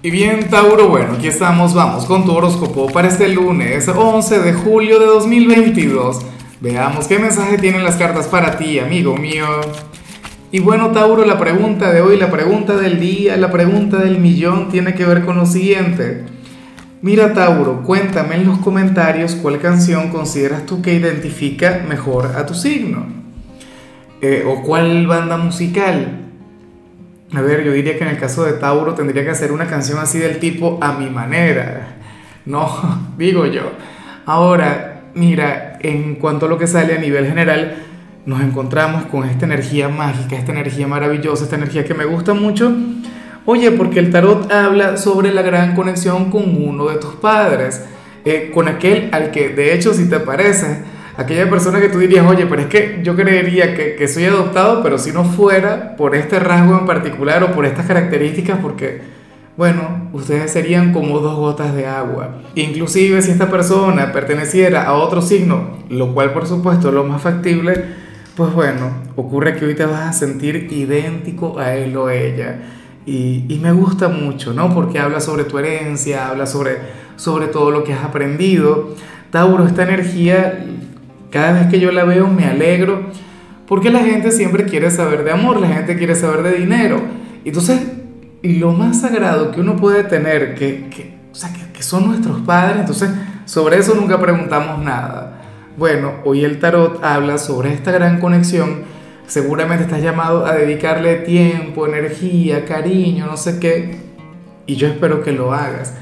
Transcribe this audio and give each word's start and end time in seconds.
Y 0.00 0.12
bien, 0.12 0.48
Tauro, 0.48 0.88
bueno, 0.88 1.14
aquí 1.14 1.26
estamos, 1.26 1.74
vamos 1.74 2.04
con 2.04 2.24
tu 2.24 2.30
horóscopo 2.30 2.86
para 2.86 3.08
este 3.08 3.28
lunes 3.28 3.88
11 3.88 4.38
de 4.38 4.52
julio 4.52 5.00
de 5.00 5.06
2022. 5.06 6.20
Veamos 6.60 7.08
qué 7.08 7.18
mensaje 7.18 7.58
tienen 7.58 7.82
las 7.82 7.96
cartas 7.96 8.28
para 8.28 8.56
ti, 8.58 8.78
amigo 8.78 9.16
mío. 9.16 9.46
Y 10.52 10.60
bueno, 10.60 10.92
Tauro, 10.92 11.24
la 11.24 11.36
pregunta 11.36 11.92
de 11.92 12.00
hoy, 12.00 12.16
la 12.16 12.30
pregunta 12.30 12.76
del 12.76 13.00
día, 13.00 13.36
la 13.36 13.50
pregunta 13.50 13.96
del 13.96 14.20
millón 14.20 14.68
tiene 14.68 14.94
que 14.94 15.04
ver 15.04 15.24
con 15.24 15.36
lo 15.36 15.46
siguiente. 15.46 16.26
Mira, 17.02 17.34
Tauro, 17.34 17.82
cuéntame 17.82 18.36
en 18.36 18.46
los 18.46 18.58
comentarios 18.58 19.34
cuál 19.34 19.58
canción 19.58 20.10
consideras 20.10 20.64
tú 20.64 20.80
que 20.80 20.94
identifica 20.94 21.84
mejor 21.88 22.36
a 22.36 22.46
tu 22.46 22.54
signo. 22.54 23.04
Eh, 24.20 24.44
o 24.46 24.62
cuál 24.62 25.08
banda 25.08 25.36
musical. 25.38 26.27
A 27.34 27.42
ver, 27.42 27.62
yo 27.62 27.72
diría 27.72 27.98
que 27.98 28.04
en 28.04 28.10
el 28.10 28.18
caso 28.18 28.44
de 28.44 28.54
Tauro 28.54 28.94
tendría 28.94 29.22
que 29.22 29.30
hacer 29.30 29.52
una 29.52 29.66
canción 29.66 29.98
así 29.98 30.18
del 30.18 30.38
tipo 30.38 30.78
a 30.80 30.92
mi 30.92 31.10
manera. 31.10 31.96
No, 32.46 32.68
digo 33.18 33.46
yo. 33.46 33.72
Ahora, 34.24 35.10
mira, 35.14 35.78
en 35.80 36.16
cuanto 36.16 36.46
a 36.46 36.48
lo 36.48 36.58
que 36.58 36.66
sale 36.66 36.94
a 36.94 36.98
nivel 36.98 37.26
general, 37.26 37.76
nos 38.24 38.40
encontramos 38.40 39.06
con 39.06 39.28
esta 39.28 39.46
energía 39.46 39.88
mágica, 39.88 40.36
esta 40.36 40.52
energía 40.52 40.86
maravillosa, 40.86 41.44
esta 41.44 41.56
energía 41.56 41.84
que 41.84 41.94
me 41.94 42.04
gusta 42.04 42.34
mucho. 42.34 42.74
Oye, 43.44 43.70
porque 43.72 43.98
el 43.98 44.10
tarot 44.10 44.50
habla 44.52 44.96
sobre 44.96 45.32
la 45.32 45.42
gran 45.42 45.74
conexión 45.74 46.30
con 46.30 46.62
uno 46.62 46.88
de 46.88 46.96
tus 46.96 47.14
padres, 47.14 47.84
eh, 48.24 48.50
con 48.52 48.68
aquel 48.68 49.08
al 49.12 49.30
que, 49.30 49.48
de 49.50 49.74
hecho, 49.74 49.94
si 49.94 50.08
te 50.08 50.20
parece, 50.20 50.82
aquella 51.18 51.50
persona 51.50 51.80
que 51.80 51.88
tú 51.88 51.98
dirías, 51.98 52.24
oye, 52.24 52.46
pero 52.46 52.62
es 52.62 52.68
que 52.68 53.00
yo 53.02 53.16
creería 53.16 53.74
que, 53.74 53.96
que, 53.96 54.06
soy 54.06 54.24
adoptado, 54.26 54.84
pero 54.84 54.98
si 54.98 55.10
no 55.10 55.24
fuera 55.24 55.96
por 55.96 56.14
este 56.14 56.38
rasgo 56.38 56.78
en 56.78 56.86
particular 56.86 57.42
o 57.42 57.52
por 57.52 57.66
estas 57.66 57.86
características, 57.86 58.60
porque, 58.62 59.00
bueno, 59.56 60.08
ustedes 60.12 60.52
serían 60.52 60.92
como 60.92 61.18
dos 61.18 61.36
gotas 61.36 61.74
de 61.74 61.86
agua. 61.86 62.36
Inclusive 62.54 63.20
si 63.20 63.32
esta 63.32 63.50
persona 63.50 64.12
perteneciera 64.12 64.84
a 64.84 64.94
otro 64.94 65.20
signo, 65.20 65.78
lo 65.90 66.14
cual 66.14 66.32
por 66.32 66.46
supuesto 66.46 66.88
es 66.88 66.94
lo 66.94 67.02
más 67.02 67.20
factible, 67.20 67.84
pues 68.36 68.54
bueno, 68.54 68.92
ocurre 69.16 69.56
que 69.56 69.64
hoy 69.64 69.74
te 69.74 69.86
vas 69.86 70.08
a 70.08 70.12
sentir 70.12 70.68
idéntico 70.70 71.58
a 71.58 71.74
él 71.74 71.96
o 71.96 72.10
ella. 72.10 72.60
Y, 73.06 73.44
y 73.48 73.58
me 73.58 73.72
gusta 73.72 74.06
mucho, 74.06 74.52
¿no? 74.52 74.72
Porque 74.72 75.00
habla 75.00 75.18
sobre 75.18 75.42
tu 75.42 75.58
herencia, 75.58 76.28
habla 76.28 76.46
sobre, 76.46 76.76
sobre 77.16 77.48
todo 77.48 77.72
lo 77.72 77.82
que 77.82 77.92
has 77.92 78.04
aprendido. 78.04 78.94
Tauro, 79.32 79.66
esta 79.66 79.82
energía 79.82 80.64
cada 81.30 81.52
vez 81.52 81.66
que 81.68 81.80
yo 81.80 81.92
la 81.92 82.04
veo 82.04 82.28
me 82.28 82.44
alegro 82.44 83.10
porque 83.66 83.90
la 83.90 84.00
gente 84.00 84.30
siempre 84.30 84.64
quiere 84.64 84.90
saber 84.90 85.24
de 85.24 85.30
amor, 85.30 85.60
la 85.60 85.68
gente 85.68 85.96
quiere 85.98 86.14
saber 86.14 86.42
de 86.42 86.58
dinero. 86.58 87.02
Entonces, 87.44 87.80
y 88.42 88.54
lo 88.54 88.72
más 88.72 89.02
sagrado 89.02 89.50
que 89.50 89.60
uno 89.60 89.76
puede 89.76 90.04
tener, 90.04 90.54
que, 90.54 90.88
que, 90.88 91.18
o 91.30 91.34
sea, 91.34 91.52
que, 91.52 91.70
que 91.72 91.82
son 91.82 92.06
nuestros 92.06 92.40
padres, 92.40 92.80
entonces 92.80 93.10
sobre 93.44 93.76
eso 93.76 93.94
nunca 93.94 94.18
preguntamos 94.18 94.82
nada. 94.82 95.42
Bueno, 95.76 96.14
hoy 96.24 96.44
el 96.44 96.58
tarot 96.58 97.04
habla 97.04 97.38
sobre 97.38 97.72
esta 97.72 97.92
gran 97.92 98.20
conexión. 98.20 98.82
Seguramente 99.26 99.84
estás 99.84 100.02
llamado 100.02 100.46
a 100.46 100.54
dedicarle 100.54 101.16
tiempo, 101.16 101.86
energía, 101.86 102.64
cariño, 102.64 103.26
no 103.26 103.36
sé 103.36 103.60
qué. 103.60 104.00
Y 104.66 104.76
yo 104.76 104.88
espero 104.88 105.22
que 105.22 105.32
lo 105.32 105.52
hagas, 105.52 105.94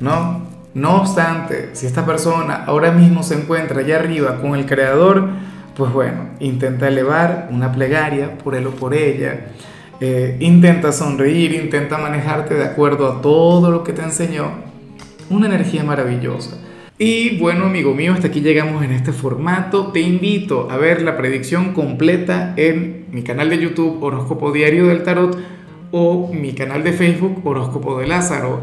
¿no? 0.00 0.51
No 0.74 1.02
obstante, 1.02 1.70
si 1.74 1.86
esta 1.86 2.06
persona 2.06 2.64
ahora 2.66 2.92
mismo 2.92 3.22
se 3.22 3.34
encuentra 3.34 3.80
allá 3.80 3.96
arriba 3.96 4.40
con 4.40 4.54
el 4.54 4.64
Creador, 4.64 5.28
pues 5.76 5.92
bueno, 5.92 6.30
intenta 6.40 6.88
elevar 6.88 7.48
una 7.50 7.72
plegaria 7.72 8.38
por 8.38 8.54
él 8.54 8.66
o 8.66 8.70
por 8.70 8.94
ella. 8.94 9.48
Eh, 10.00 10.36
intenta 10.40 10.90
sonreír, 10.92 11.52
intenta 11.52 11.98
manejarte 11.98 12.54
de 12.54 12.64
acuerdo 12.64 13.06
a 13.06 13.20
todo 13.20 13.70
lo 13.70 13.84
que 13.84 13.92
te 13.92 14.02
enseñó. 14.02 14.50
Una 15.28 15.46
energía 15.46 15.84
maravillosa. 15.84 16.58
Y 16.98 17.38
bueno, 17.38 17.66
amigo 17.66 17.94
mío, 17.94 18.12
hasta 18.12 18.28
aquí 18.28 18.40
llegamos 18.40 18.82
en 18.82 18.92
este 18.92 19.12
formato. 19.12 19.88
Te 19.88 20.00
invito 20.00 20.70
a 20.70 20.76
ver 20.76 21.02
la 21.02 21.16
predicción 21.16 21.72
completa 21.74 22.54
en 22.56 23.06
mi 23.12 23.22
canal 23.22 23.50
de 23.50 23.58
YouTube 23.58 24.02
Horóscopo 24.02 24.52
Diario 24.52 24.86
del 24.86 25.02
Tarot 25.02 25.36
o 25.90 26.32
mi 26.32 26.52
canal 26.52 26.82
de 26.82 26.92
Facebook 26.92 27.40
Horóscopo 27.44 27.98
de 27.98 28.06
Lázaro. 28.06 28.62